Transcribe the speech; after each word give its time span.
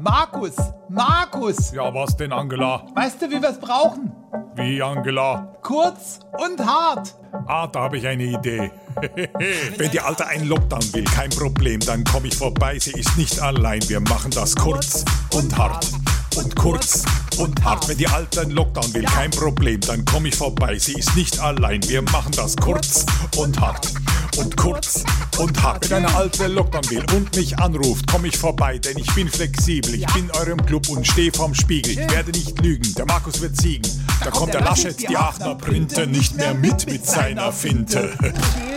Markus, 0.00 0.54
Markus. 0.88 1.72
Ja, 1.72 1.92
was 1.92 2.16
denn, 2.16 2.32
Angela? 2.32 2.84
Weißt 2.94 3.20
du, 3.20 3.30
wie 3.30 3.42
wir 3.42 3.50
es 3.50 3.58
brauchen? 3.58 4.12
Wie, 4.54 4.80
Angela? 4.80 5.56
Kurz 5.62 6.20
und 6.38 6.64
hart. 6.64 7.14
Ah, 7.46 7.66
da 7.66 7.80
habe 7.80 7.98
ich 7.98 8.06
eine 8.06 8.22
Idee. 8.22 8.70
Wenn 9.76 9.90
die 9.90 10.00
Alte 10.00 10.26
einen 10.26 10.46
Lockdown 10.46 10.92
will, 10.92 11.04
kein 11.04 11.30
Problem, 11.30 11.80
dann 11.80 12.04
komme 12.04 12.28
ich 12.28 12.36
vorbei. 12.36 12.78
Sie 12.78 12.92
ist 12.92 13.16
nicht 13.16 13.40
allein. 13.40 13.80
Wir 13.88 14.00
machen 14.00 14.30
das 14.30 14.54
kurz 14.54 15.04
und 15.34 15.56
hart. 15.58 15.88
Und 16.36 16.54
kurz 16.54 17.04
und 17.36 17.64
hart. 17.64 17.88
Wenn 17.88 17.98
die 17.98 18.08
Alte 18.08 18.42
einen 18.42 18.52
Lockdown 18.52 18.94
will, 18.94 19.04
kein 19.04 19.30
Problem, 19.32 19.80
dann 19.80 20.04
komme 20.04 20.28
ich 20.28 20.36
vorbei. 20.36 20.78
Sie 20.78 20.94
ist 20.94 21.16
nicht 21.16 21.40
allein. 21.40 21.82
Wir 21.88 22.02
machen 22.02 22.32
das 22.36 22.56
kurz 22.56 23.04
und 23.36 23.60
hart. 23.60 23.88
Und 24.38 24.56
kurz 24.56 25.04
und 25.38 25.62
hart. 25.62 25.90
Wenn 25.90 26.04
eine 26.04 26.14
Alte 26.14 26.46
Lockdown 26.46 26.88
will 26.90 27.04
und 27.14 27.34
mich 27.34 27.58
anruft, 27.58 28.06
komme 28.06 28.28
ich 28.28 28.38
vorbei, 28.38 28.78
denn 28.78 28.96
ich 28.96 29.12
bin 29.14 29.28
flexibel. 29.28 29.94
Ich 29.94 30.06
bin 30.14 30.30
eurem 30.30 30.64
Club 30.64 30.88
und 30.88 31.06
stehe 31.06 31.32
vorm 31.32 31.54
Spiegel. 31.54 31.92
Ich 31.92 32.10
werde 32.10 32.30
nicht 32.30 32.60
lügen, 32.60 32.94
der 32.94 33.06
Markus 33.06 33.40
wird 33.40 33.56
siegen. 33.56 33.90
Da 34.22 34.30
kommt 34.30 34.54
der 34.54 34.60
Laschet, 34.60 34.98
die 35.00 35.16
Aachener 35.16 35.56
Printe, 35.56 36.06
nicht 36.06 36.36
mehr 36.36 36.54
mit 36.54 36.86
mit 36.86 37.04
seiner 37.04 37.52
Finte. 37.52 38.12